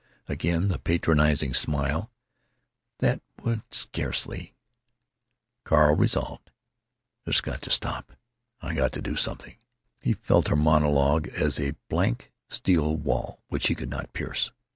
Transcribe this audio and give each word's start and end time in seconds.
Again 0.27 0.69
the 0.69 0.79
patronizing 0.79 1.53
smile. 1.53 2.09
"That 3.01 3.21
would 3.43 3.61
scarcely——" 3.69 4.55
Carl 5.63 5.95
resolved: 5.95 6.49
"This 7.25 7.35
's 7.37 7.41
got 7.41 7.61
to 7.61 7.69
stop. 7.69 8.11
I 8.63 8.73
got 8.73 8.93
to 8.93 9.01
do 9.03 9.15
something." 9.15 9.57
He 9.99 10.13
felt 10.13 10.47
her 10.47 10.55
monologue 10.55 11.27
as 11.27 11.59
a 11.59 11.75
blank 11.87 12.31
steel 12.47 12.95
wall 12.97 13.43
which 13.49 13.67
he 13.67 13.75
could 13.75 13.91
not 13.91 14.11
pierce. 14.13 14.49